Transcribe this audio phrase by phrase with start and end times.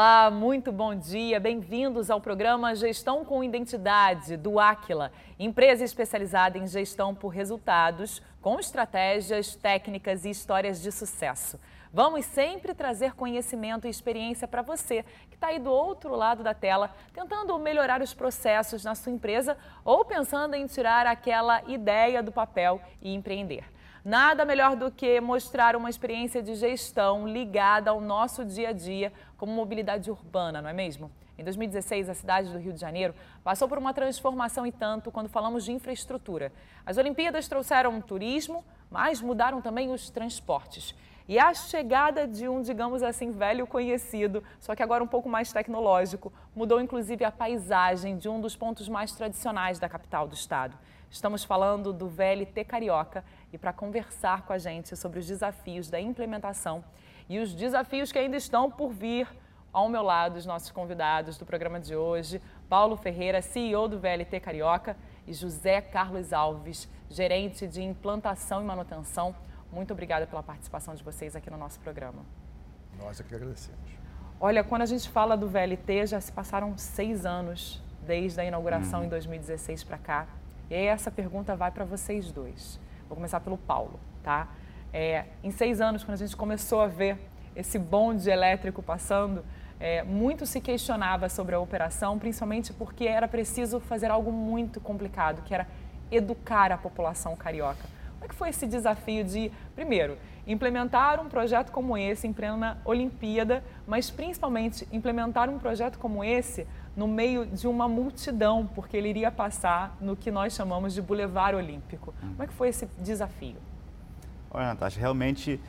[0.00, 1.38] Olá, muito bom dia.
[1.38, 8.58] Bem-vindos ao programa Gestão com Identidade do Aquila, empresa especializada em gestão por resultados, com
[8.58, 11.60] estratégias, técnicas e histórias de sucesso.
[11.92, 16.54] Vamos sempre trazer conhecimento e experiência para você que está aí do outro lado da
[16.54, 22.32] tela, tentando melhorar os processos na sua empresa ou pensando em tirar aquela ideia do
[22.32, 23.64] papel e empreender.
[24.04, 29.12] Nada melhor do que mostrar uma experiência de gestão ligada ao nosso dia a dia,
[29.36, 31.10] como mobilidade urbana, não é mesmo?
[31.36, 33.14] Em 2016, a cidade do Rio de Janeiro
[33.44, 36.50] passou por uma transformação e tanto quando falamos de infraestrutura.
[36.84, 40.94] As Olimpíadas trouxeram turismo, mas mudaram também os transportes.
[41.28, 45.52] E a chegada de um, digamos assim, velho conhecido, só que agora um pouco mais
[45.52, 50.76] tecnológico, mudou inclusive a paisagem de um dos pontos mais tradicionais da capital do estado.
[51.10, 56.00] Estamos falando do VLT Carioca e para conversar com a gente sobre os desafios da
[56.00, 56.84] implementação
[57.28, 59.28] e os desafios que ainda estão por vir,
[59.72, 64.40] ao meu lado, os nossos convidados do programa de hoje, Paulo Ferreira, CEO do VLT
[64.40, 69.32] Carioca, e José Carlos Alves, gerente de implantação e manutenção.
[69.70, 72.24] Muito obrigada pela participação de vocês aqui no nosso programa.
[72.98, 73.78] Nós é que agradecemos.
[74.40, 79.02] Olha, quando a gente fala do VLT, já se passaram seis anos desde a inauguração
[79.02, 79.04] hum.
[79.04, 80.26] em 2016 para cá.
[80.68, 82.80] E aí essa pergunta vai para vocês dois.
[83.10, 84.46] Vou começar pelo Paulo, tá?
[84.92, 87.18] É, em seis anos, quando a gente começou a ver
[87.56, 89.44] esse bonde elétrico passando,
[89.80, 95.42] é, muito se questionava sobre a operação, principalmente porque era preciso fazer algo muito complicado,
[95.42, 95.66] que era
[96.08, 97.82] educar a população carioca.
[98.12, 102.78] Como é que foi esse desafio de, primeiro, implementar um projeto como esse em plena
[102.84, 106.64] Olimpíada, mas principalmente implementar um projeto como esse
[106.96, 111.56] no meio de uma multidão, porque ele iria passar no que nós chamamos de Boulevard
[111.56, 112.12] Olímpico.
[112.20, 113.56] Como é que foi esse desafio?
[114.50, 115.60] Olha, Natasha, realmente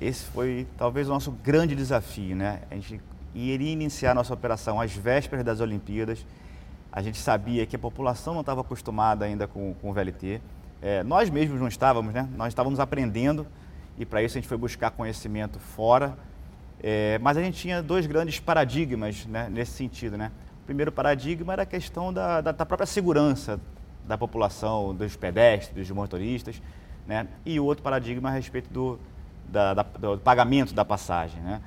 [0.00, 2.62] esse foi talvez o nosso grande desafio, né?
[2.70, 3.00] A gente
[3.34, 6.26] iria iniciar nossa operação às vésperas das Olimpíadas.
[6.90, 10.40] A gente sabia que a população não estava acostumada ainda com, com o VLT.
[10.82, 12.28] É, nós mesmos não estávamos, né?
[12.36, 13.46] Nós estávamos aprendendo
[13.98, 16.16] e para isso a gente foi buscar conhecimento fora.
[16.82, 20.30] É, mas a gente tinha dois grandes paradigmas né, nesse sentido, né?
[20.66, 23.60] Primeiro paradigma era a questão da, da, da própria segurança
[24.06, 26.60] da população, dos pedestres, dos motoristas,
[27.06, 27.26] né?
[27.44, 28.98] e o outro paradigma a respeito do,
[29.48, 31.40] da, da, do pagamento da passagem.
[31.40, 31.60] Né?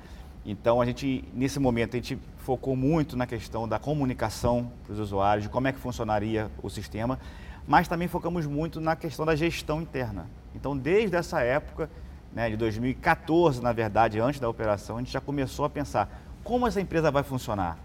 [0.44, 4.98] Então, a gente, nesse momento, a gente focou muito na questão da comunicação para os
[4.98, 7.18] usuários, de como é que funcionaria o sistema,
[7.66, 10.26] mas também focamos muito na questão da gestão interna.
[10.54, 11.90] Então, desde essa época,
[12.32, 16.08] né, de 2014, na verdade, antes da operação, a gente já começou a pensar
[16.42, 17.78] como essa empresa vai funcionar,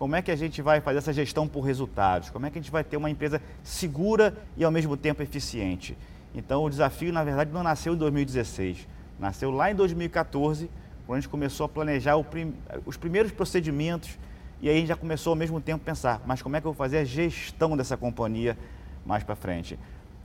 [0.00, 2.30] como é que a gente vai fazer essa gestão por resultados?
[2.30, 5.94] Como é que a gente vai ter uma empresa segura e ao mesmo tempo eficiente?
[6.34, 8.88] Então, o desafio, na verdade, não nasceu em 2016.
[9.18, 10.70] Nasceu lá em 2014,
[11.06, 12.54] quando a gente começou a planejar prim...
[12.86, 14.18] os primeiros procedimentos
[14.62, 16.66] e aí a gente já começou ao mesmo tempo a pensar, mas como é que
[16.66, 18.56] eu vou fazer a gestão dessa companhia
[19.04, 19.78] mais para frente?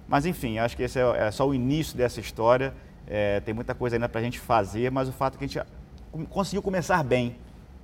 [0.07, 2.73] Mas, enfim, acho que esse é, é só o início dessa história.
[3.05, 5.47] É, tem muita coisa ainda para a gente fazer, mas o fato é que a
[5.47, 7.35] gente conseguiu começar bem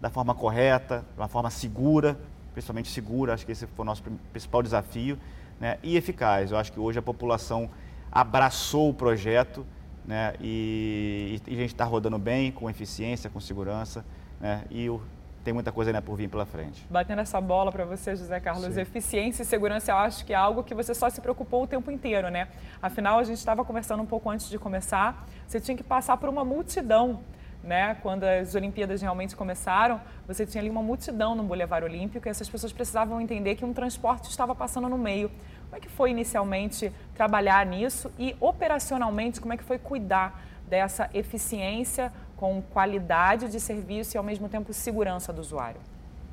[0.02, 2.18] da forma correta, de uma forma segura,
[2.54, 5.18] principalmente segura, acho que esse foi o nosso principal desafio,
[5.60, 5.78] né?
[5.84, 6.52] e eficaz.
[6.52, 7.70] Eu acho que hoje a população
[8.12, 9.66] abraçou o projeto
[10.04, 10.34] né?
[10.42, 14.04] e, e a gente está rodando bem, com eficiência, com segurança,
[14.40, 14.64] né?
[14.72, 15.00] e o,
[15.44, 16.84] tem muita coisa ainda por vir pela frente.
[16.90, 18.82] Batendo essa bola para você, José Carlos, Sim.
[18.82, 21.92] eficiência e segurança eu acho que é algo que você só se preocupou o tempo
[21.92, 22.48] inteiro, né?
[22.82, 26.28] Afinal, a gente estava conversando um pouco antes de começar, você tinha que passar por
[26.28, 27.20] uma multidão
[27.64, 27.96] né?
[28.02, 32.50] Quando as Olimpíadas realmente começaram, você tinha ali uma multidão no Boulevard Olímpico e essas
[32.50, 35.30] pessoas precisavam entender que um transporte estava passando no meio.
[35.66, 41.10] Como é que foi inicialmente trabalhar nisso e operacionalmente como é que foi cuidar dessa
[41.14, 45.80] eficiência com qualidade de serviço e ao mesmo tempo segurança do usuário?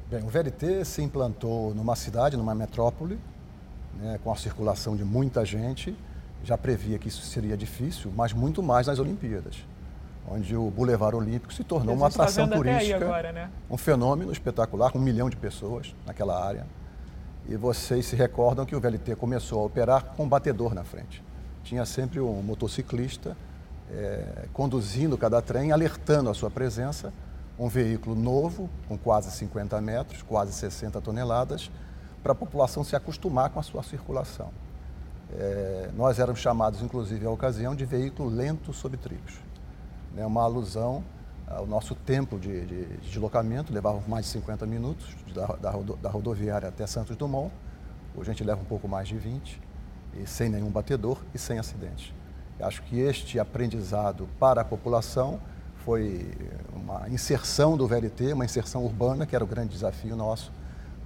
[0.08, 3.18] Bem, o VLT se implantou numa cidade, numa metrópole,
[4.00, 5.94] né, com a circulação de muita gente.
[6.42, 9.64] Já previa que isso seria difícil, mas muito mais nas Olimpíadas
[10.30, 13.50] onde o Boulevard Olímpico se tornou uma tá atração turística, agora, né?
[13.70, 16.66] um fenômeno espetacular, com um milhão de pessoas naquela área.
[17.48, 21.22] E vocês se recordam que o VLT começou a operar com um batedor na frente.
[21.64, 23.36] Tinha sempre um motociclista
[23.90, 27.12] é, conduzindo cada trem, alertando a sua presença,
[27.58, 31.70] um veículo novo, com quase 50 metros, quase 60 toneladas,
[32.22, 34.50] para a população se acostumar com a sua circulação.
[35.32, 39.47] É, nós éramos chamados, inclusive, à ocasião, de veículo lento sobre trilhos
[40.14, 41.04] né, uma alusão
[41.46, 45.70] ao nosso tempo de, de, de deslocamento, levava mais de 50 minutos da, da,
[46.02, 47.50] da, rodoviária até Santos Dumont.
[48.14, 49.60] Hoje a gente leva um pouco mais de 20,
[50.14, 52.14] e sem nenhum batedor e sem acidente.
[52.60, 55.40] Acho que este aprendizado para a população
[55.76, 56.30] foi
[56.74, 60.52] uma inserção do VLT, uma inserção urbana, que era o grande desafio nosso,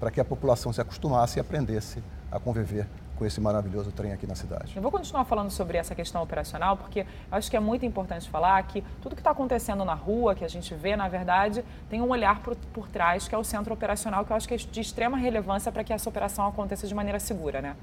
[0.00, 2.88] para que a população se acostumasse e aprendesse a conviver
[3.22, 4.72] com esse maravilhoso trem aqui na cidade.
[4.74, 8.60] Eu vou continuar falando sobre essa questão operacional, porque acho que é muito importante falar
[8.64, 12.08] que tudo que está acontecendo na rua, que a gente vê, na verdade, tem um
[12.08, 14.80] olhar por, por trás, que é o centro operacional, que eu acho que é de
[14.80, 17.76] extrema relevância para que essa operação aconteça de maneira segura, né?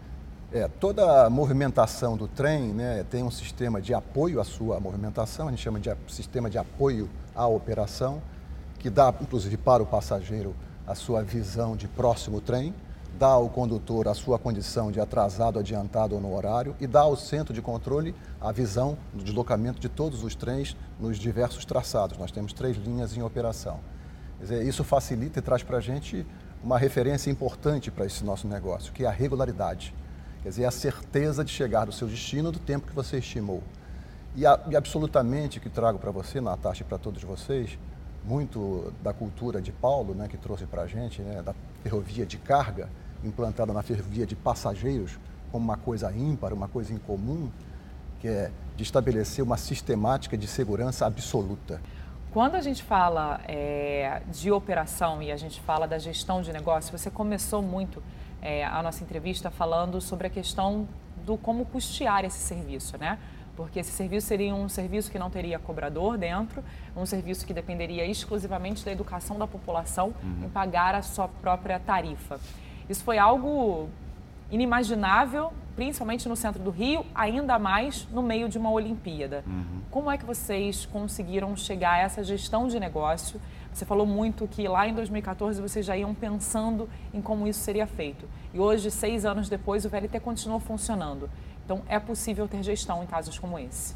[0.52, 5.48] É, toda a movimentação do trem né, tem um sistema de apoio à sua movimentação,
[5.48, 8.22] a gente chama de sistema de apoio à operação,
[8.78, 10.54] que dá, inclusive, para o passageiro
[10.86, 12.74] a sua visão de próximo trem,
[13.18, 17.16] dá ao condutor a sua condição de atrasado, adiantado ou no horário e dá ao
[17.16, 22.18] centro de controle a visão do deslocamento de todos os trens nos diversos traçados.
[22.18, 23.80] Nós temos três linhas em operação.
[24.40, 26.26] Dizer, isso facilita e traz para a gente
[26.64, 29.94] uma referência importante para esse nosso negócio, que é a regularidade.
[30.44, 33.62] Quer dizer, a certeza de chegar no seu destino do tempo que você estimou.
[34.36, 37.78] E, a, e absolutamente que trago para você, Natasha, e para todos vocês,
[38.24, 42.38] muito da cultura de Paulo, né, que trouxe para a gente, né, da ferrovia de
[42.38, 42.90] carga,
[43.24, 45.20] implantada na ferrovia de passageiros,
[45.52, 47.50] como uma coisa ímpar, uma coisa incomum,
[48.20, 51.82] que é de estabelecer uma sistemática de segurança absoluta.
[52.32, 56.96] Quando a gente fala é, de operação e a gente fala da gestão de negócio,
[56.96, 58.04] você começou muito
[58.42, 60.88] é, a nossa entrevista falando sobre a questão
[61.26, 63.18] do como custear esse serviço, né?
[63.60, 66.64] Porque esse serviço seria um serviço que não teria cobrador dentro,
[66.96, 70.46] um serviço que dependeria exclusivamente da educação da população uhum.
[70.46, 72.40] em pagar a sua própria tarifa.
[72.88, 73.90] Isso foi algo
[74.50, 79.44] inimaginável, principalmente no centro do Rio, ainda mais no meio de uma Olimpíada.
[79.46, 79.82] Uhum.
[79.92, 83.42] Como é que vocês conseguiram chegar a essa gestão de negócio
[83.74, 87.86] você falou muito que lá em 2014 vocês já iam pensando em como isso seria
[87.88, 88.28] feito.
[88.54, 91.30] E hoje, seis anos depois, o VLT continua funcionando.
[91.70, 93.94] Então, é possível ter gestão em casos como esse?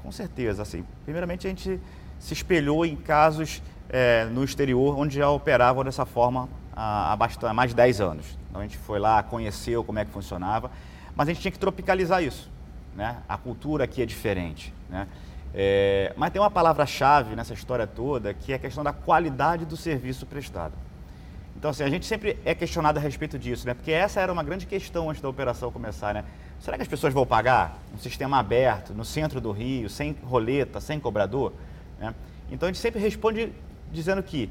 [0.00, 0.62] Com certeza.
[0.62, 1.80] Assim, primeiramente, a gente
[2.20, 7.70] se espelhou em casos é, no exterior onde já operavam dessa forma há, há mais
[7.70, 8.38] de 10 anos.
[8.48, 10.70] Então, a gente foi lá, conheceu como é que funcionava,
[11.16, 12.48] mas a gente tinha que tropicalizar isso.
[12.94, 13.16] Né?
[13.28, 14.72] A cultura aqui é diferente.
[14.88, 15.08] Né?
[15.52, 19.76] É, mas tem uma palavra-chave nessa história toda que é a questão da qualidade do
[19.76, 20.74] serviço prestado.
[21.60, 23.74] Então, assim, a gente sempre é questionado a respeito disso, né?
[23.74, 26.24] Porque essa era uma grande questão antes da operação começar, né?
[26.58, 30.80] Será que as pessoas vão pagar um sistema aberto, no centro do Rio, sem roleta,
[30.80, 31.52] sem cobrador?
[31.98, 32.14] Né?
[32.50, 33.52] Então, a gente sempre responde
[33.92, 34.50] dizendo que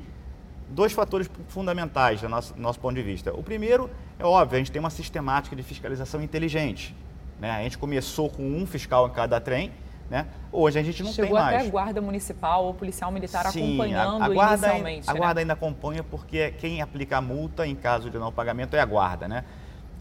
[0.70, 3.34] dois fatores fundamentais do nosso, nosso ponto de vista.
[3.34, 3.90] O primeiro
[4.20, 6.96] é óbvio, a gente tem uma sistemática de fiscalização inteligente.
[7.40, 7.50] Né?
[7.50, 9.72] A gente começou com um fiscal em cada trem,
[10.10, 10.26] né?
[10.52, 11.64] Hoje a gente não Chegou tem mais.
[11.64, 15.10] Chegou até guarda municipal ou policial militar Sim, acompanhando a, a guarda inicialmente.
[15.10, 15.20] A, né?
[15.20, 18.86] guarda ainda acompanha porque quem aplica a multa em caso de não pagamento é a
[18.86, 19.44] guarda, né?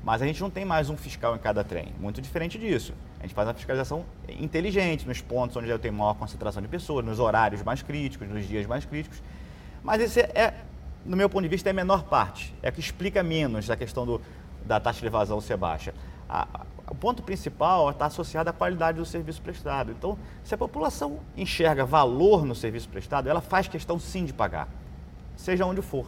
[0.03, 1.93] Mas a gente não tem mais um fiscal em cada trem.
[2.01, 2.95] Muito diferente disso.
[3.19, 7.05] A gente faz uma fiscalização inteligente nos pontos onde eu tenho maior concentração de pessoas,
[7.05, 9.23] nos horários mais críticos, nos dias mais críticos.
[9.83, 10.55] Mas esse é,
[11.05, 12.55] no meu ponto de vista, é a menor parte.
[12.63, 14.21] É a que explica menos a questão do,
[14.65, 15.95] da taxa de evasão ser baixa.
[16.29, 16.47] A,
[16.91, 19.93] o ponto principal está associado à qualidade do serviço prestado.
[19.93, 24.69] Então, se a população enxerga valor no serviço prestado, ela faz questão sim de pagar,
[25.37, 26.07] seja onde for.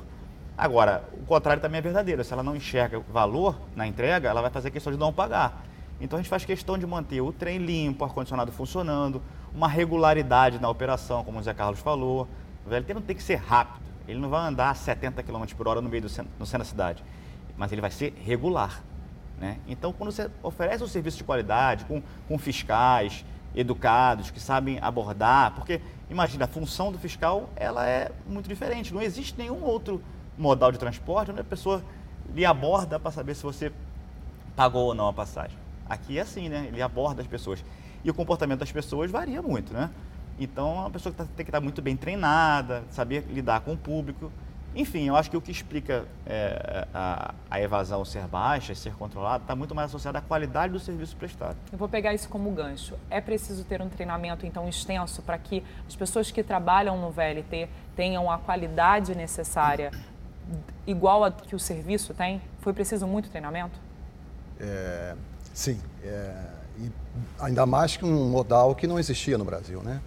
[0.56, 2.22] Agora, o contrário também é verdadeiro.
[2.22, 5.64] Se ela não enxerga valor na entrega, ela vai fazer questão de não pagar.
[6.00, 9.22] Então a gente faz questão de manter o trem limpo, ar-condicionado funcionando,
[9.54, 12.26] uma regularidade na operação, como o Zé Carlos falou.
[12.66, 15.68] O VLT não tem que ser rápido, ele não vai andar a 70 km por
[15.68, 17.04] hora no meio do centro, no centro da cidade,
[17.56, 18.82] mas ele vai ser regular.
[19.40, 19.56] Né?
[19.66, 25.54] Então, quando você oferece um serviço de qualidade, com, com fiscais educados, que sabem abordar,
[25.54, 25.80] porque,
[26.10, 28.92] imagina, a função do fiscal ela é muito diferente.
[28.92, 30.02] Não existe nenhum outro
[30.36, 31.82] modal de transporte onde a pessoa
[32.34, 33.72] lhe aborda para saber se você
[34.54, 35.56] pagou ou não a passagem.
[35.88, 36.66] Aqui é assim, né?
[36.68, 37.64] Ele aborda as pessoas.
[38.04, 39.90] E o comportamento das pessoas varia muito, né?
[40.38, 43.72] Então, é uma pessoa que tá, tem que estar muito bem treinada, saber lidar com
[43.72, 44.30] o público.
[44.74, 49.42] Enfim, eu acho que o que explica é, a, a, evasão ser baixa, ser controlada,
[49.42, 51.56] está muito mais associado à qualidade do serviço prestado.
[51.72, 52.94] Eu vou pegar isso como gancho.
[53.10, 57.68] É preciso ter um treinamento, então, extenso para que as pessoas que trabalham no VLT
[57.96, 59.90] tenham a qualidade necessária
[60.86, 62.40] igual a que o serviço tem?
[62.60, 63.78] Foi preciso muito treinamento?
[64.60, 65.14] É,
[65.52, 65.80] sim.
[66.04, 66.34] É,
[66.78, 66.92] e
[67.40, 70.00] ainda mais que um modal que não existia no Brasil, né?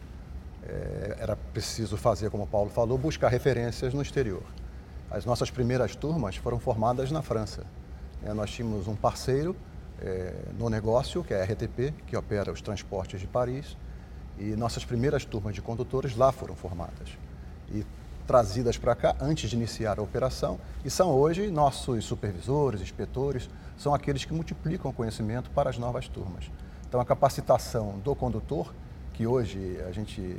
[0.67, 4.43] É, era preciso fazer, como o Paulo falou, buscar referências no exterior.
[5.09, 7.63] As nossas primeiras turmas foram formadas na França.
[8.25, 9.55] É, nós tínhamos um parceiro
[10.01, 13.77] é, no negócio, que é a RTP, que opera os transportes de Paris,
[14.37, 17.09] e nossas primeiras turmas de condutores lá foram formadas
[17.71, 17.85] e
[18.25, 23.93] trazidas para cá antes de iniciar a operação, e são hoje nossos supervisores, inspetores, são
[23.93, 26.49] aqueles que multiplicam o conhecimento para as novas turmas.
[26.87, 28.73] Então, a capacitação do condutor
[29.13, 30.35] que hoje a gente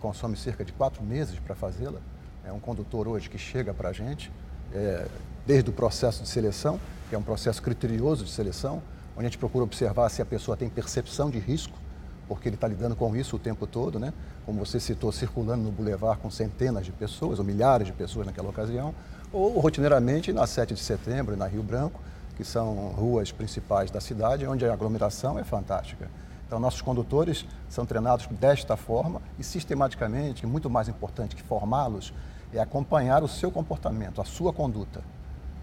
[0.00, 2.00] consome cerca de quatro meses para fazê-la.
[2.44, 4.32] É um condutor hoje que chega para a gente,
[4.74, 5.06] é,
[5.46, 8.82] desde o processo de seleção, que é um processo criterioso de seleção,
[9.16, 11.78] onde a gente procura observar se a pessoa tem percepção de risco,
[12.26, 14.12] porque ele está lidando com isso o tempo todo, né?
[14.46, 18.48] Como você citou, circulando no bulevar com centenas de pessoas, ou milhares de pessoas naquela
[18.48, 18.94] ocasião,
[19.32, 22.00] ou rotineiramente na 7 de setembro, na Rio Branco,
[22.36, 26.08] que são ruas principais da cidade, onde a aglomeração é fantástica.
[26.52, 32.12] Então, nossos condutores são treinados desta forma e sistematicamente, muito mais importante que formá-los,
[32.52, 35.00] é acompanhar o seu comportamento, a sua conduta,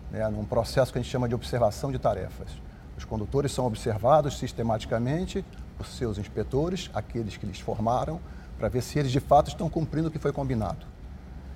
[0.09, 2.47] né, num processo que a gente chama de observação de tarefas.
[2.97, 5.45] Os condutores são observados sistematicamente
[5.77, 8.19] por seus inspetores, aqueles que lhes formaram,
[8.57, 10.87] para ver se eles de fato estão cumprindo o que foi combinado.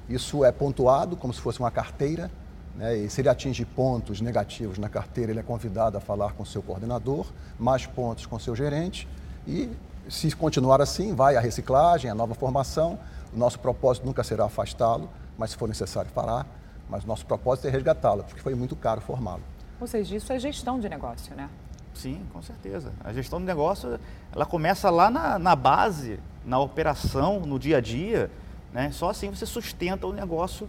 [0.08, 2.30] Isso é pontuado como se fosse uma carteira,
[2.76, 6.46] né, e se ele atinge pontos negativos na carteira, ele é convidado a falar com
[6.46, 7.26] seu coordenador,
[7.58, 9.08] mais pontos com seu gerente,
[9.48, 9.70] e
[10.10, 13.00] se continuar assim, vai a reciclagem, a nova formação.
[13.34, 16.46] O nosso propósito nunca será afastá-lo, mas se for necessário parar.
[16.90, 19.42] Mas o nosso propósito é resgatá-lo, porque foi muito caro formá-lo.
[19.80, 21.50] Ou seja, isso é gestão de negócio, né?
[21.94, 22.92] Sim, com certeza.
[23.04, 24.00] A gestão de negócio,
[24.34, 28.30] ela começa lá na, na base, na operação, no dia a dia.
[28.72, 28.92] Né?
[28.92, 30.68] Só assim você sustenta o negócio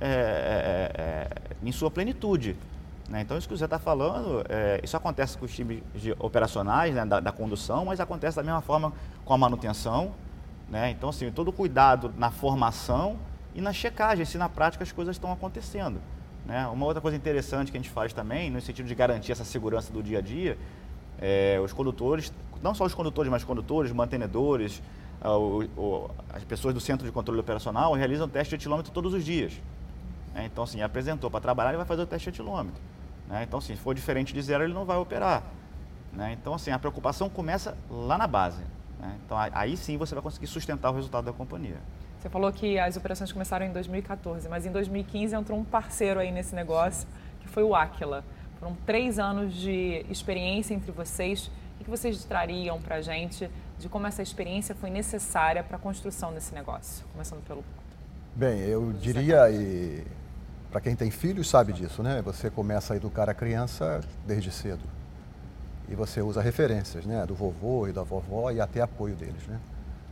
[0.00, 2.56] é, é, é, em sua plenitude.
[3.08, 3.20] Né?
[3.20, 5.82] Então, isso que você está falando, é, isso acontece com os times
[6.18, 8.92] operacionais né, da, da, condução, mas acontece da mesma forma
[9.24, 10.14] com a manutenção.
[10.68, 10.90] Né?
[10.90, 13.18] Então, assim, todo cuidado na formação
[13.54, 16.00] e na checagem, se na prática as coisas estão acontecendo.
[16.46, 16.66] Né?
[16.68, 19.92] Uma outra coisa interessante que a gente faz também, no sentido de garantir essa segurança
[19.92, 20.58] do dia a dia,
[21.20, 22.32] é, os condutores,
[22.62, 24.82] não só os condutores, mas condutores, mantenedores,
[25.22, 29.24] o, o, as pessoas do centro de controle operacional realizam teste de etilômetro todos os
[29.24, 29.52] dias.
[30.34, 30.46] Né?
[30.46, 32.80] Então, assim, apresentou para trabalhar, ele vai fazer o teste de etilômetro.
[33.28, 33.44] Né?
[33.44, 35.42] Então, assim, se for diferente de zero, ele não vai operar.
[36.12, 36.32] Né?
[36.32, 38.62] Então, assim, a preocupação começa lá na base.
[39.00, 39.16] Né?
[39.24, 41.78] Então, aí sim você vai conseguir sustentar o resultado da companhia.
[42.18, 46.32] Você falou que as operações começaram em 2014, mas em 2015 entrou um parceiro aí
[46.32, 47.06] nesse negócio,
[47.40, 48.24] que foi o Aquila.
[48.58, 51.50] Foram três anos de experiência entre vocês.
[51.78, 55.78] O que vocês trariam para a gente de como essa experiência foi necessária para a
[55.78, 57.04] construção desse negócio?
[57.12, 57.62] Começando pelo.
[58.34, 60.02] Bem, eu diria, e
[60.74, 62.20] para quem tem filhos sabe disso, né?
[62.22, 64.82] Você começa a educar a criança desde cedo.
[65.88, 67.24] E você usa referências, né?
[67.24, 69.60] Do vovô e da vovó e até apoio deles, né?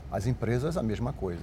[0.08, 1.42] As empresas, a mesma coisa.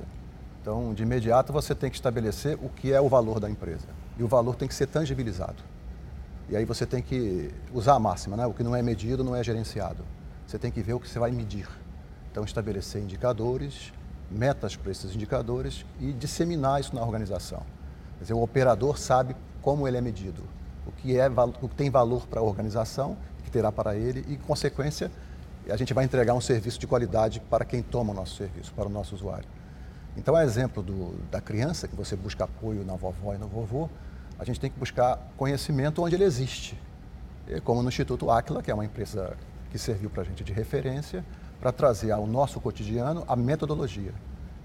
[0.61, 3.89] Então, de imediato, você tem que estabelecer o que é o valor da empresa.
[4.17, 5.61] E o valor tem que ser tangibilizado.
[6.47, 8.45] E aí você tem que usar a máxima, né?
[8.45, 10.05] O que não é medido não é gerenciado.
[10.47, 11.67] Você tem que ver o que você vai medir.
[12.31, 13.91] Então, estabelecer indicadores,
[14.31, 17.65] metas para esses indicadores e disseminar isso na organização.
[18.19, 20.43] Quer dizer, o operador sabe como ele é medido,
[20.85, 24.35] o que, é, o que tem valor para a organização, que terá para ele e,
[24.35, 25.09] consequência,
[25.69, 28.87] a gente vai entregar um serviço de qualidade para quem toma o nosso serviço, para
[28.87, 29.47] o nosso usuário.
[30.17, 33.89] Então, é exemplo do, da criança, que você busca apoio na vovó e no vovô,
[34.37, 36.77] a gente tem que buscar conhecimento onde ele existe.
[37.47, 39.37] E como no Instituto Aquila, que é uma empresa
[39.71, 41.23] que serviu para a gente de referência,
[41.57, 44.13] para trazer ao nosso cotidiano a metodologia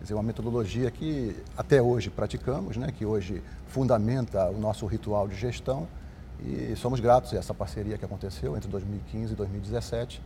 [0.05, 5.35] dizer, uma metodologia que até hoje praticamos, né, que hoje fundamenta o nosso ritual de
[5.35, 5.89] gestão
[6.45, 10.23] e somos gratos a essa parceria que aconteceu entre 2015 e 2017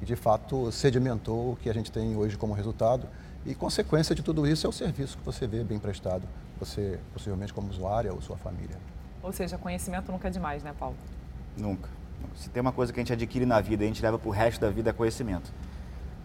[0.00, 3.06] e de fato sedimentou o que a gente tem hoje como resultado
[3.46, 6.22] e consequência de tudo isso é o serviço que você vê bem prestado,
[6.58, 8.76] você possivelmente como usuário ou sua família.
[9.22, 10.96] Ou seja, conhecimento nunca é demais, né, Paulo?
[11.56, 11.88] Nunca.
[12.36, 14.28] Se tem uma coisa que a gente adquire na vida e a gente leva para
[14.28, 15.52] o resto da vida é conhecimento.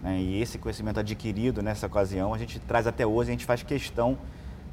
[0.01, 0.19] Né?
[0.19, 4.17] E esse conhecimento adquirido nessa ocasião, a gente traz até hoje, a gente faz questão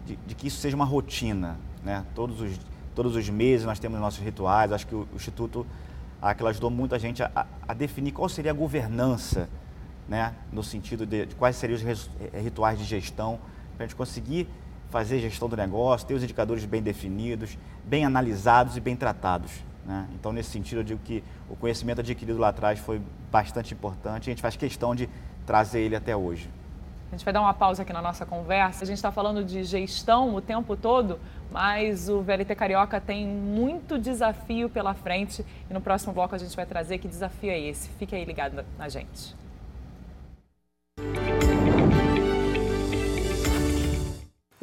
[0.07, 1.59] de, de que isso seja uma rotina.
[1.83, 2.04] Né?
[2.14, 2.59] Todos, os,
[2.95, 5.66] todos os meses nós temos nossos rituais, acho que o, o Instituto
[6.21, 9.49] Aquila ajudou muito a gente a, a, definir qual seria a governança,
[10.09, 10.35] né?
[10.52, 13.38] no sentido de, de quais seriam os eh, rituais de gestão,
[13.76, 14.49] para a gente conseguir
[14.88, 19.50] fazer gestão do negócio, ter os indicadores bem definidos, bem analisados e bem tratados.
[19.85, 20.07] Né?
[20.14, 23.00] Então, nesse sentido, eu digo que o conhecimento adquirido lá atrás foi
[23.31, 25.09] bastante importante e a gente faz questão de
[25.47, 26.49] trazer ele até hoje.
[27.12, 28.83] A gente vai dar uma pausa aqui na nossa conversa.
[28.83, 31.21] A gente está falando de gestão o tempo todo,
[31.53, 36.57] mas o VLT Carioca tem muito desafio pela frente e no próximo bloco a gente
[36.57, 37.88] vai trazer que desafio é esse.
[37.91, 39.44] Fique aí ligado na gente.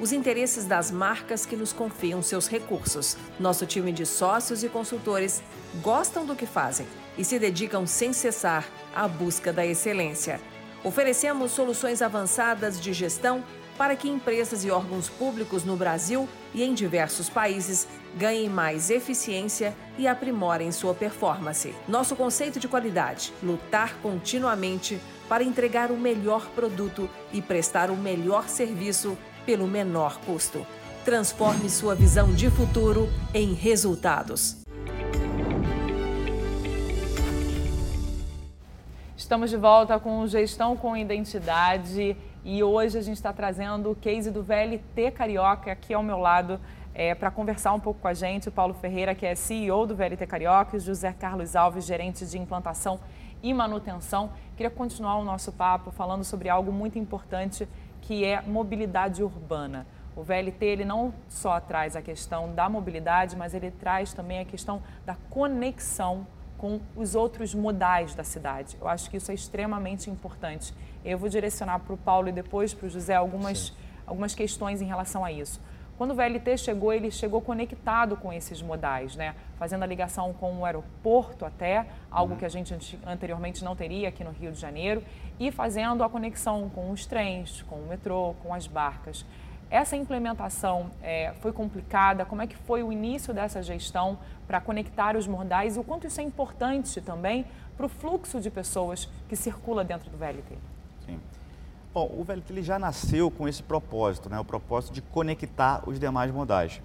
[0.00, 3.16] os interesses das marcas que nos confiam seus recursos.
[3.38, 5.42] Nosso time de sócios e consultores
[5.82, 6.86] gostam do que fazem
[7.16, 10.40] e se dedicam sem cessar à busca da excelência.
[10.84, 13.42] Oferecemos soluções avançadas de gestão
[13.76, 17.86] para que empresas e órgãos públicos no Brasil e em diversos países
[18.16, 21.74] ganhem mais eficiência e aprimorem sua performance.
[21.86, 24.98] Nosso conceito de qualidade: lutar continuamente
[25.28, 30.66] para entregar o melhor produto e prestar o melhor serviço pelo menor custo.
[31.04, 34.60] Transforme sua visão de futuro em resultados.
[39.16, 44.30] Estamos de volta com Gestão com Identidade e hoje a gente está trazendo o case
[44.30, 46.60] do VLT Carioca aqui ao meu lado
[46.92, 48.48] é, para conversar um pouco com a gente.
[48.48, 52.26] O Paulo Ferreira, que é CEO do VLT Carioca, e o José Carlos Alves, gerente
[52.26, 52.98] de implantação
[53.42, 54.30] e manutenção.
[54.56, 57.68] Queria continuar o nosso papo falando sobre algo muito importante
[58.06, 59.84] que é mobilidade urbana.
[60.14, 64.44] O VLT ele não só traz a questão da mobilidade, mas ele traz também a
[64.44, 66.24] questão da conexão
[66.56, 68.78] com os outros modais da cidade.
[68.80, 70.72] Eu acho que isso é extremamente importante.
[71.04, 73.74] Eu vou direcionar para o Paulo e depois para o José algumas,
[74.06, 75.60] algumas questões em relação a isso.
[75.96, 79.34] Quando o VLT chegou, ele chegou conectado com esses modais, né?
[79.58, 82.38] fazendo a ligação com o aeroporto até, algo uhum.
[82.38, 82.76] que a gente
[83.06, 85.02] anteriormente não teria aqui no Rio de Janeiro,
[85.40, 89.24] e fazendo a conexão com os trens, com o metrô, com as barcas.
[89.70, 92.24] Essa implementação é, foi complicada?
[92.24, 96.06] Como é que foi o início dessa gestão para conectar os modais e o quanto
[96.06, 97.44] isso é importante também
[97.76, 100.56] para o fluxo de pessoas que circula dentro do VLT?
[101.04, 101.18] Sim.
[101.96, 104.38] Bom, o VLT ele já nasceu com esse propósito, né?
[104.38, 106.82] o propósito de conectar os demais modais.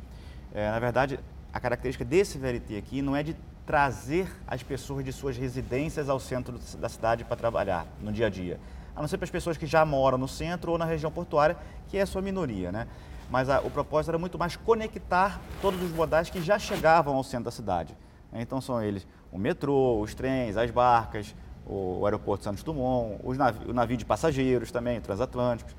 [0.53, 1.19] É, na verdade,
[1.51, 6.17] a característica desse VLT aqui não é de trazer as pessoas de suas residências ao
[6.17, 8.57] centro da cidade para trabalhar no dia a dia.
[8.95, 11.57] A não ser para as pessoas que já moram no centro ou na região portuária,
[11.89, 12.87] que é a sua minoria, né?
[13.29, 17.23] Mas a, o propósito era muito mais conectar todos os modais que já chegavam ao
[17.25, 17.97] centro da cidade.
[18.31, 21.35] Então são eles o metrô, os trens, as barcas,
[21.71, 25.73] o aeroporto Santos Dumont, os navi o navio de passageiros também, transatlânticos.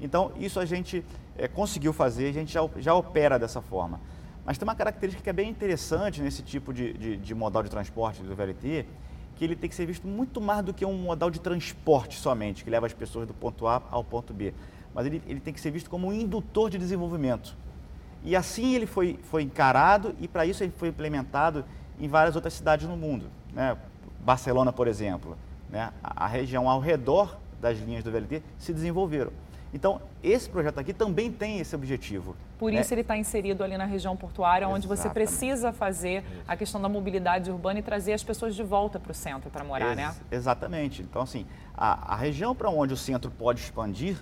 [0.00, 1.04] Então, isso a gente
[1.36, 4.00] é, conseguiu fazer, a gente já, já opera dessa forma.
[4.44, 7.70] Mas tem uma característica que é bem interessante nesse tipo de, de, de, modal de
[7.70, 8.86] transporte do VLT,
[9.36, 12.64] que ele tem que ser visto muito mais do que um modal de transporte somente,
[12.64, 14.52] que leva as pessoas do ponto A ao ponto B.
[14.94, 17.56] Mas ele, ele tem que ser visto como um indutor de desenvolvimento.
[18.24, 21.64] E assim ele foi, foi encarado e para isso ele foi implementado
[21.98, 23.26] em várias outras cidades no mundo.
[23.52, 23.76] Né?
[24.22, 25.36] Barcelona, por exemplo,
[25.68, 29.32] né, a, região ao redor das linhas do VLT se desenvolveram.
[29.74, 32.36] Então, esse projeto aqui também tem esse objetivo.
[32.58, 32.80] Por né?
[32.80, 36.90] isso ele está inserido ali na região portuária, onde você precisa fazer a questão da
[36.90, 40.14] mobilidade urbana e trazer as pessoas de volta para o centro para morar, Ex né?
[40.30, 41.00] Exatamente.
[41.00, 44.18] Então, assim, a, a região para onde o centro pode expandir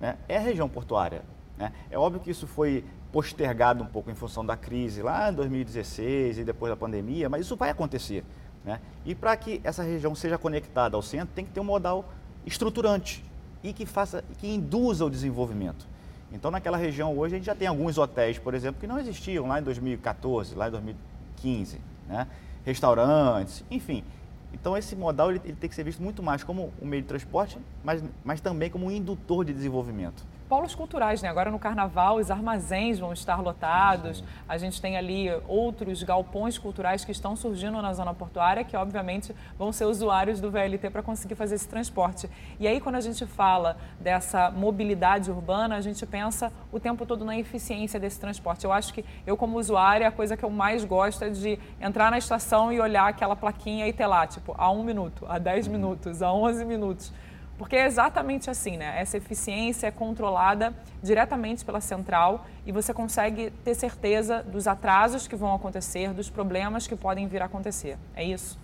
[0.00, 1.22] né, é a região portuária.
[1.56, 1.72] Né?
[1.90, 6.38] É óbvio que isso foi postergado um pouco em função da crise lá em 2016
[6.38, 8.24] e depois da pandemia, mas isso vai acontecer.
[8.64, 8.80] Né?
[9.04, 12.04] E para que essa região seja conectada ao centro, tem que ter um modal
[12.46, 13.24] estruturante
[13.62, 15.86] e que faça, que induza o desenvolvimento.
[16.32, 19.46] Então, naquela região hoje, a gente já tem alguns hotéis, por exemplo, que não existiam
[19.46, 22.26] lá em 2014, lá em 2015, né?
[22.64, 24.04] restaurantes, enfim.
[24.52, 27.08] Então, esse modal ele, ele tem que ser visto muito mais como um meio de
[27.08, 31.28] transporte, mas, mas também como um indutor de desenvolvimento polos culturais, né?
[31.28, 34.24] Agora no carnaval os armazéns vão estar lotados.
[34.48, 39.34] A gente tem ali outros galpões culturais que estão surgindo na zona portuária, que obviamente
[39.58, 42.30] vão ser usuários do VLT para conseguir fazer esse transporte.
[42.58, 47.24] E aí quando a gente fala dessa mobilidade urbana, a gente pensa o tempo todo
[47.24, 48.64] na eficiência desse transporte.
[48.64, 52.10] Eu acho que eu como usuária, a coisa que eu mais gosto é de entrar
[52.10, 55.68] na estação e olhar aquela plaquinha e ter lá, tipo, a um minuto, a dez
[55.68, 57.12] minutos, a onze minutos.
[57.58, 59.00] Porque é exatamente assim, né?
[59.00, 65.34] Essa eficiência é controlada diretamente pela central e você consegue ter certeza dos atrasos que
[65.34, 67.98] vão acontecer, dos problemas que podem vir a acontecer.
[68.14, 68.56] É isso?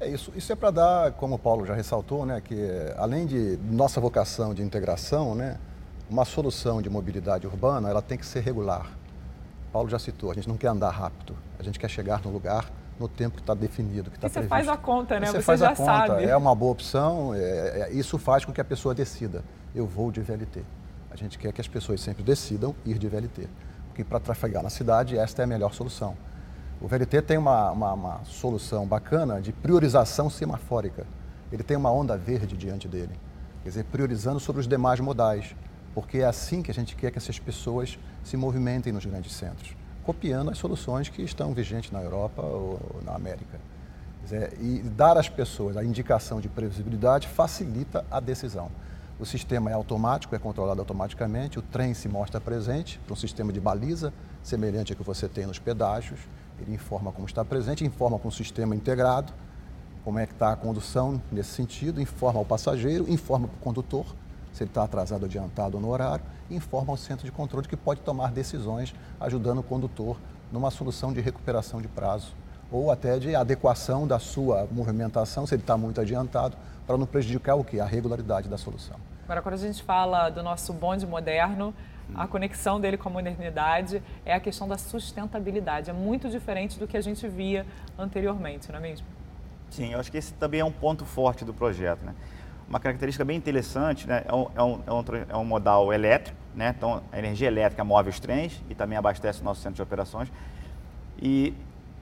[0.00, 0.32] É isso.
[0.34, 2.56] Isso é para dar, como o Paulo já ressaltou, né, que
[2.96, 5.56] além de nossa vocação de integração, né,
[6.10, 8.90] uma solução de mobilidade urbana, ela tem que ser regular.
[9.72, 12.68] Paulo já citou, a gente não quer andar rápido, a gente quer chegar no lugar
[13.00, 14.42] no tempo que está definido, que está previsto.
[14.42, 15.26] Você faz a conta, né?
[15.26, 16.24] Você, você faz já a conta, sabe.
[16.24, 19.42] É uma boa opção, é, é, isso faz com que a pessoa decida,
[19.74, 20.62] eu vou de VLT.
[21.10, 23.48] A gente quer que as pessoas sempre decidam ir de VLT,
[23.88, 26.14] porque para trafegar na cidade, esta é a melhor solução.
[26.78, 31.06] O VLT tem uma, uma, uma solução bacana de priorização semafórica.
[31.50, 33.18] Ele tem uma onda verde diante dele,
[33.62, 35.56] quer dizer, priorizando sobre os demais modais,
[35.94, 39.79] porque é assim que a gente quer que essas pessoas se movimentem nos grandes centros
[40.04, 43.58] copiando as soluções que estão vigentes na Europa ou na América.
[44.60, 48.70] E dar às pessoas a indicação de previsibilidade facilita a decisão.
[49.18, 53.52] O sistema é automático, é controlado automaticamente, o trem se mostra presente para um sistema
[53.52, 56.20] de baliza, semelhante ao que você tem nos pedágios.
[56.58, 59.32] Ele informa como está presente, informa com o sistema integrado,
[60.04, 64.06] como é que está a condução nesse sentido, informa ao passageiro, informa para o condutor,
[64.52, 68.00] se ele está atrasado, adiantado no horário, e informa ao centro de controle que pode
[68.00, 70.16] tomar decisões ajudando o condutor
[70.50, 72.34] numa solução de recuperação de prazo
[72.70, 77.56] ou até de adequação da sua movimentação, se ele está muito adiantado, para não prejudicar
[77.56, 77.80] o que?
[77.80, 78.96] A regularidade da solução.
[79.24, 81.74] Agora, quando a gente fala do nosso bonde moderno,
[82.14, 85.90] a conexão dele com a modernidade é a questão da sustentabilidade.
[85.90, 87.64] É muito diferente do que a gente via
[87.98, 89.06] anteriormente, não é mesmo?
[89.70, 92.04] Sim, eu acho que esse também é um ponto forte do projeto.
[92.04, 92.12] Né?
[92.70, 94.22] Uma característica bem interessante né?
[94.24, 96.72] é, um, é, um, é, é um modal elétrico, né?
[96.78, 100.30] então a energia elétrica move os trens e também abastece o nosso centro de operações.
[101.20, 101.52] E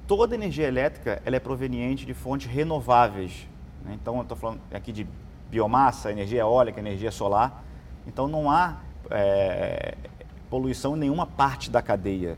[0.06, 3.48] toda energia elétrica ela é proveniente de fontes renováveis.
[3.82, 3.96] Né?
[4.00, 5.06] Então, eu estou falando aqui de
[5.50, 7.64] biomassa, energia eólica, energia solar.
[8.06, 8.76] Então, não há
[9.10, 9.94] é,
[10.50, 12.36] poluição em nenhuma parte da cadeia.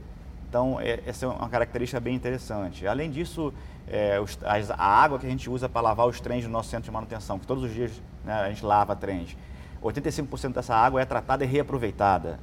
[0.49, 2.87] Então, é, essa é uma característica bem interessante.
[2.87, 3.53] Além disso,
[3.89, 6.69] é, os, as, a água que a gente usa para lavar os trens no nosso
[6.71, 7.93] centro de manutenção, que todos os dias
[8.25, 9.37] né, a gente lava trens,
[9.83, 12.39] 85% dessa água é tratada e reaproveitada.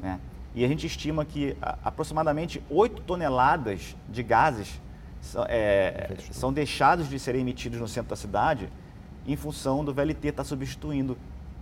[0.00, 0.20] Né?
[0.54, 4.80] E a gente estima que aproximadamente 8 toneladas de gases
[5.20, 8.68] são, é, são deixados de serem emitidos no centro da cidade
[9.26, 11.16] em função do VLT estar tá substituindo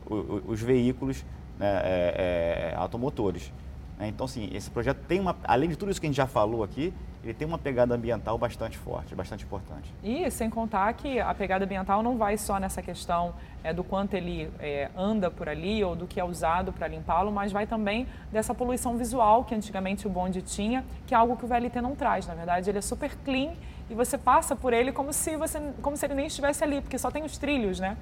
[0.08, 1.24] o, o, os veículos
[1.58, 3.52] né, é, é, automotores.
[3.98, 4.08] Né?
[4.08, 6.62] Então, assim, esse projeto tem uma, além de tudo isso que a gente já falou
[6.62, 6.92] aqui,
[7.24, 9.92] ele tem uma pegada ambiental bastante forte, bastante importante.
[10.02, 14.14] E sem contar que a pegada ambiental não vai só nessa questão é, do quanto
[14.14, 18.06] ele é, anda por ali ou do que é usado para limpá-lo, mas vai também
[18.30, 21.96] dessa poluição visual que antigamente o bonde tinha, que é algo que o VLT não
[21.96, 22.28] traz.
[22.28, 23.54] Na verdade, ele é super clean
[23.90, 26.96] e você passa por ele como se, você, como se ele nem estivesse ali, porque
[26.96, 27.96] só tem os trilhos, né?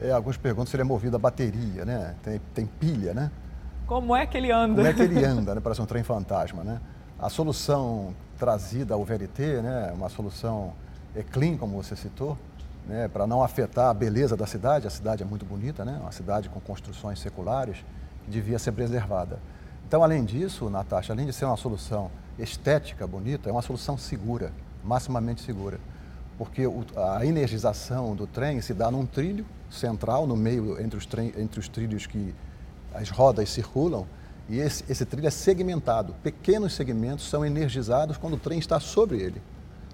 [0.00, 2.14] É, alguns perguntam se ele é movido a bateria, né?
[2.22, 3.30] Tem, tem pilha, né?
[3.86, 4.74] Como é que ele anda?
[4.74, 5.60] Como é que ele anda, né?
[5.60, 6.80] Parece um trem fantasma, né?
[7.18, 9.92] A solução trazida ao VLT, né?
[9.94, 10.72] Uma solução
[11.30, 12.36] clean, como você citou,
[12.86, 13.06] né?
[13.06, 14.88] Para não afetar a beleza da cidade.
[14.88, 15.98] A cidade é muito bonita, né?
[16.02, 17.84] Uma cidade com construções seculares
[18.24, 19.38] que devia ser preservada.
[19.86, 24.50] Então, além disso, Natasha, além de ser uma solução estética bonita, é uma solução segura,
[24.82, 25.78] maximamente segura.
[26.36, 26.64] Porque
[26.96, 31.68] a energização do trem se dá num trilho central, no meio, entre os, entre os
[31.68, 32.34] trilhos que
[32.94, 34.06] as rodas circulam
[34.48, 36.14] e esse, esse trilho é segmentado.
[36.22, 39.42] Pequenos segmentos são energizados quando o trem está sobre ele,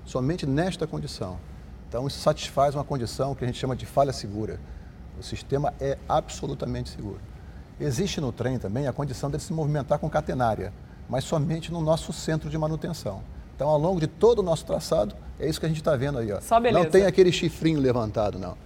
[0.05, 1.39] somente nesta condição.
[1.89, 4.59] Então, isso satisfaz uma condição que a gente chama de falha segura.
[5.19, 7.21] O sistema é absolutamente seguro.
[7.79, 10.73] Existe no trem também a condição dele se movimentar com catenária,
[11.09, 13.23] mas somente no nosso centro de manutenção.
[13.55, 16.19] Então, ao longo de todo o nosso traçado, é isso que a gente está vendo
[16.19, 16.33] aí.
[16.33, 16.41] Ó.
[16.41, 16.85] Só beleza.
[16.85, 18.57] Não tem aquele chifrinho levantado, não.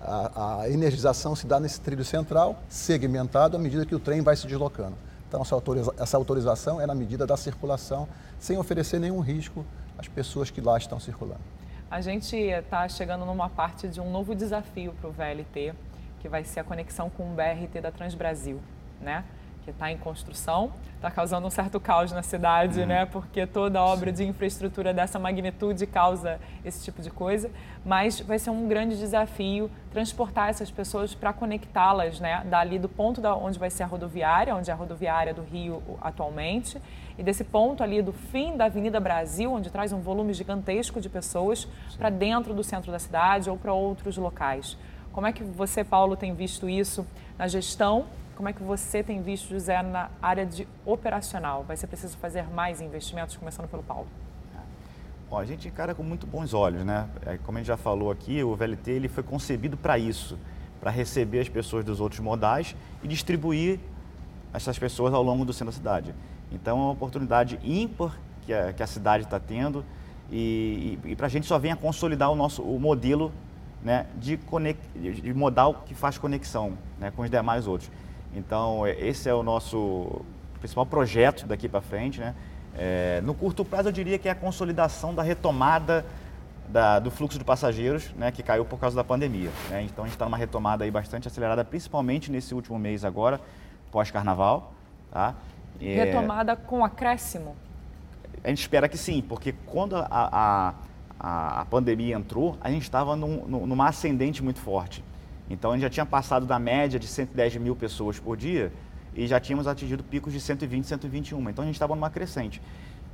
[0.00, 4.36] A, a, energização se dá nesse trilho central, segmentado, à medida que o trem vai
[4.36, 4.96] se deslocando.
[5.28, 9.64] Então, essa, autoriza essa autorização é na medida da circulação, sem oferecer nenhum risco
[9.98, 11.40] às pessoas que lá estão circulando.
[11.90, 15.72] A gente está chegando numa parte de um novo desafio para o VLT,
[16.20, 18.60] que vai ser a conexão com o BRT da Transbrasil,
[19.00, 19.24] né?
[19.66, 22.86] Que está em construção, está causando um certo caos na cidade, uhum.
[22.86, 23.04] né?
[23.04, 27.50] Porque toda obra de infraestrutura dessa magnitude causa esse tipo de coisa.
[27.84, 32.44] Mas vai ser um grande desafio transportar essas pessoas para conectá-las, né?
[32.48, 35.82] Dali do ponto da, onde vai ser a rodoviária, onde é a rodoviária do Rio
[36.00, 36.80] atualmente,
[37.18, 41.08] e desse ponto ali do fim da Avenida Brasil, onde traz um volume gigantesco de
[41.08, 41.66] pessoas,
[41.98, 44.78] para dentro do centro da cidade ou para outros locais.
[45.12, 47.04] Como é que você, Paulo, tem visto isso
[47.36, 51.64] na gestão como é que você tem visto, José, na área de operacional?
[51.64, 54.06] Vai ser preciso fazer mais investimentos, começando pelo Paulo?
[55.28, 57.08] Bom, a gente encara com muito bons olhos, né?
[57.24, 60.38] É, como a gente já falou aqui, o VLT ele foi concebido para isso,
[60.78, 63.80] para receber as pessoas dos outros modais e distribuir
[64.52, 66.14] essas pessoas ao longo do centro da cidade.
[66.52, 69.84] Então é uma oportunidade ímpar que a, que a cidade está tendo
[70.30, 73.32] e, e, e para a gente só vem a consolidar o nosso o modelo
[73.82, 77.90] né, de, conex, de modal que faz conexão né, com os demais outros.
[78.36, 80.20] Então, é, esse é o nosso
[80.58, 82.20] principal projeto daqui para frente.
[82.20, 82.34] Né?
[82.76, 86.04] É, no curto prazo, eu diria que é a consolidação da retomada
[86.68, 89.50] da, do fluxo de passageiros, né, que caiu por causa da pandemia.
[89.70, 89.82] Né?
[89.82, 93.40] Então, a gente está numa retomada aí bastante acelerada, principalmente nesse último mês agora,
[93.90, 94.74] pós-carnaval.
[95.10, 95.34] Tá?
[95.80, 97.56] É, retomada com acréscimo?
[98.44, 100.74] A gente espera que sim, porque quando a, a,
[101.18, 105.02] a, a pandemia entrou, a gente estava num, numa ascendente muito forte.
[105.48, 108.72] Então, a gente já tinha passado da média de 110 mil pessoas por dia
[109.14, 111.50] e já tínhamos atingido picos de 120, 121.
[111.50, 112.60] Então, a gente estava numa crescente.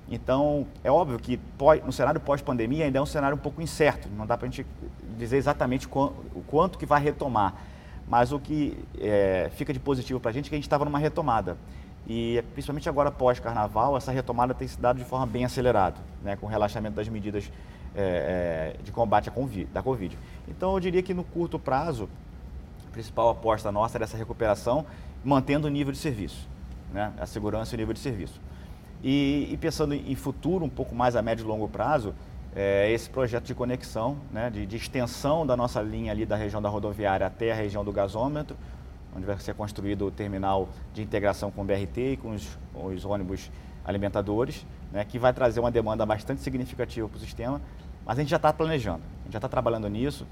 [0.09, 1.39] Então, é óbvio que
[1.85, 4.67] no cenário pós-pandemia ainda é um cenário um pouco incerto, não dá para a gente
[5.17, 7.55] dizer exatamente o quanto que vai retomar.
[8.09, 10.85] Mas o que é, fica de positivo para a gente é que a gente estava
[10.85, 11.57] numa retomada.
[12.07, 16.47] E principalmente agora pós-carnaval, essa retomada tem se dado de forma bem acelerada, né, com
[16.47, 17.51] o relaxamento das medidas
[17.95, 19.31] é, é, de combate
[19.73, 20.19] da Covid.
[20.49, 22.09] Então eu diria que no curto prazo,
[22.89, 24.87] a principal aposta nossa era essa recuperação,
[25.25, 26.49] mantendo o nível de serviço,
[26.93, 28.41] né, a segurança e o nível de serviço.
[29.03, 32.15] E, e pensando em futuro, um pouco mais a médio e longo prazo,
[32.55, 36.61] é, esse projeto de conexão, né, de, de, extensão da nossa linha ali da região
[36.61, 38.57] da rodoviária até a região do gasômetro,
[39.15, 43.05] onde vai ser construído o terminal de integração com o BRT e com os, os
[43.05, 43.51] ônibus
[43.85, 47.61] alimentadores, né, que vai trazer uma demanda bastante significativa para o sistema,
[48.05, 50.27] mas a gente já está planejando, a gente já está trabalhando nisso,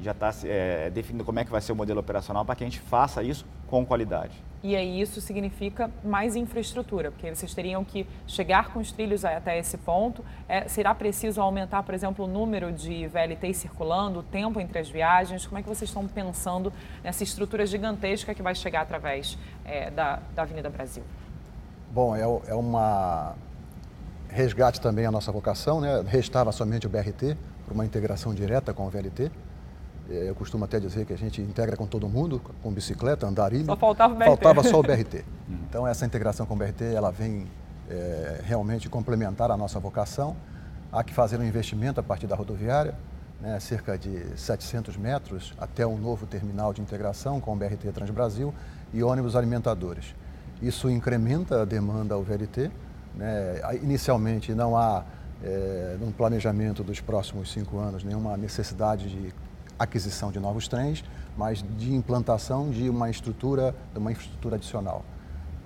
[0.00, 2.66] já está é, definindo como é que vai ser o modelo operacional para que a
[2.66, 4.32] gente faça isso com qualidade.
[4.62, 9.58] E aí isso significa mais infraestrutura, porque vocês teriam que chegar com os trilhos até
[9.58, 10.24] esse ponto.
[10.48, 14.88] É, será preciso aumentar, por exemplo, o número de VLTs circulando, o tempo entre as
[14.88, 15.46] viagens?
[15.46, 16.72] Como é que vocês estão pensando
[17.04, 21.04] nessa estrutura gigantesca que vai chegar através é, da, da Avenida Brasil?
[21.96, 23.32] Bom, é, é uma
[24.28, 26.04] resgate também a nossa vocação, né?
[26.06, 29.32] Restava somente o BRT para uma integração direta com o VLT.
[30.10, 33.64] É, eu costumo até dizer que a gente integra com todo mundo, com bicicleta, andarilho.
[33.64, 34.26] Só faltava o BRT.
[34.26, 35.24] Faltava só o BRT.
[35.70, 37.46] Então essa integração com o BRT, ela vem
[37.88, 40.36] é, realmente complementar a nossa vocação.
[40.92, 42.94] Há que fazer um investimento a partir da rodoviária,
[43.40, 48.52] né, cerca de 700 metros até um novo terminal de integração com o BRT Transbrasil
[48.92, 50.14] e ônibus alimentadores.
[50.62, 52.70] Isso incrementa a demanda ao VLT.
[53.14, 53.60] Né?
[53.82, 55.04] Inicialmente não há,
[55.42, 59.34] é, no planejamento dos próximos cinco anos, nenhuma necessidade de
[59.78, 61.04] aquisição de novos trens,
[61.36, 65.04] mas de implantação de uma estrutura, de uma infraestrutura adicional.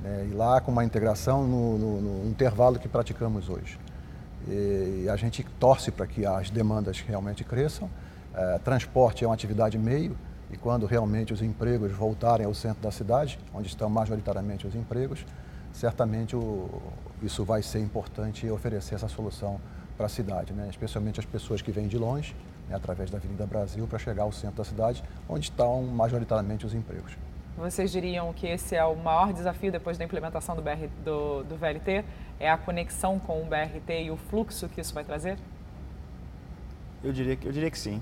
[0.02, 0.28] Né?
[0.30, 3.78] E lá com uma integração no, no, no intervalo que praticamos hoje.
[4.48, 7.90] E a gente torce para que as demandas realmente cresçam.
[8.34, 10.16] É, transporte é uma atividade meio,
[10.52, 15.24] e quando realmente os empregos voltarem ao centro da cidade, onde estão majoritariamente os empregos,
[15.72, 16.68] certamente o,
[17.22, 19.60] isso vai ser importante oferecer essa solução
[19.96, 20.66] para a cidade, né?
[20.68, 22.34] especialmente as pessoas que vêm de longe
[22.68, 26.72] né, através da Avenida Brasil, para chegar ao centro da cidade, onde estão majoritariamente os
[26.72, 27.16] empregos.
[27.56, 31.56] Vocês diriam que esse é o maior desafio depois da implementação do, BR, do, do
[31.56, 32.04] VLT?
[32.38, 35.36] É a conexão com o BRT e o fluxo que isso vai trazer?
[37.04, 38.00] Eu diria que, eu diria que sim.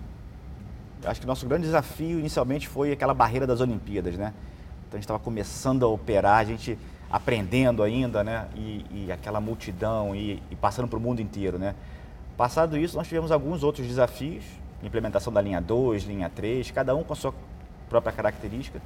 [1.04, 4.32] Acho que nosso grande desafio inicialmente foi aquela barreira das Olimpíadas, né?
[4.86, 6.78] Então a gente estava começando a operar, a gente
[7.10, 8.48] aprendendo ainda, né?
[8.54, 11.74] E, e aquela multidão e, e passando para o mundo inteiro, né?
[12.36, 14.44] Passado isso, nós tivemos alguns outros desafios,
[14.82, 17.34] implementação da linha 2, linha 3, cada um com a sua
[17.88, 18.80] própria característica.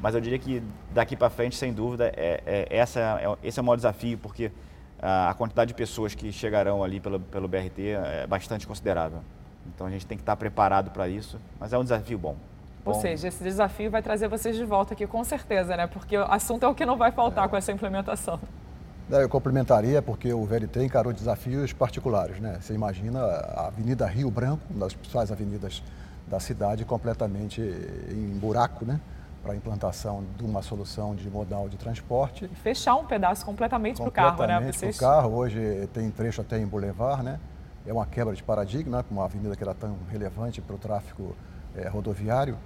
[0.00, 3.62] Mas eu diria que daqui para frente, sem dúvida, é, é, essa é, esse é
[3.62, 4.52] o maior desafio, porque
[5.00, 9.20] a, a quantidade de pessoas que chegarão ali pelo, pelo BRT é bastante considerável.
[9.74, 12.36] Então a gente tem que estar preparado para isso, mas é um desafio bom.
[12.84, 13.00] Ou bom.
[13.00, 15.86] seja, esse desafio vai trazer vocês de volta aqui com certeza, né?
[15.86, 17.48] Porque o assunto é o que não vai faltar é.
[17.48, 18.38] com essa implementação.
[19.10, 22.40] É, eu complementaria porque o VLT encarou desafios particulares.
[22.40, 22.58] Né?
[22.60, 25.82] Você imagina a Avenida Rio Branco, uma das principais avenidas
[26.26, 29.00] da cidade, completamente em buraco, né?
[29.46, 32.46] para a implantação de uma solução de modal de transporte.
[32.46, 34.54] E fechar um pedaço completamente para o carro, né?
[34.54, 35.34] Completamente para o carro.
[35.36, 37.38] Hoje tem trecho até em Boulevard, né?
[37.86, 41.36] É uma quebra de paradigma, uma avenida que era tão relevante para o tráfego
[41.76, 42.56] é, rodoviário.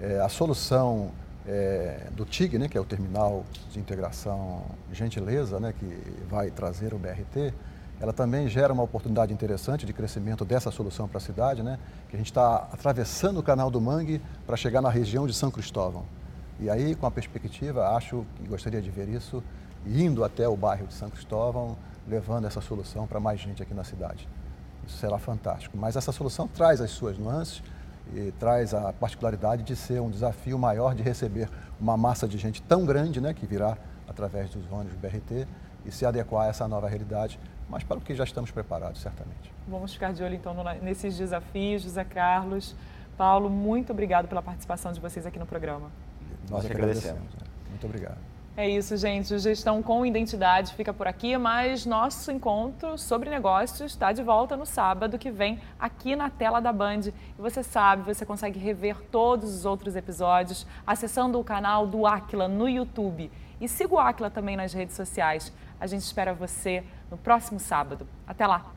[0.00, 1.10] É, a solução
[1.46, 5.86] é, do TIG, né, que é o Terminal de Integração Gentileza, né, que
[6.28, 7.52] vai trazer o BRT,
[8.00, 12.16] ela também gera uma oportunidade interessante de crescimento dessa solução para a cidade, né, que
[12.16, 16.04] a gente está atravessando o Canal do Mangue para chegar na região de São Cristóvão.
[16.58, 19.42] E aí, com a perspectiva, acho que gostaria de ver isso
[19.86, 21.76] indo até o bairro de São Cristóvão,
[22.08, 24.28] levando essa solução para mais gente aqui na cidade.
[24.86, 25.76] Isso será fantástico.
[25.76, 27.62] Mas essa solução traz as suas nuances,
[28.14, 31.48] e traz a particularidade de ser um desafio maior de receber
[31.80, 35.46] uma massa de gente tão grande, né, que virá através dos ônibus BRT
[35.84, 39.52] e se adequar a essa nova realidade, mas para o que já estamos preparados, certamente.
[39.66, 42.76] Vamos ficar de olho então nesses desafios, José Carlos.
[43.16, 45.90] Paulo, muito obrigado pela participação de vocês aqui no programa.
[46.42, 47.14] Nós, Nós agradecemos.
[47.14, 47.34] agradecemos.
[47.34, 47.46] Né?
[47.70, 48.31] Muito obrigado.
[48.54, 49.32] É isso, gente.
[49.32, 54.58] O Gestão com Identidade fica por aqui, mas nosso encontro sobre negócios está de volta
[54.58, 57.00] no sábado que vem aqui na tela da Band.
[57.08, 62.46] E você sabe, você consegue rever todos os outros episódios acessando o canal do Aquila
[62.46, 63.32] no YouTube.
[63.58, 65.50] E siga o Aquila também nas redes sociais.
[65.80, 68.06] A gente espera você no próximo sábado.
[68.26, 68.71] Até lá!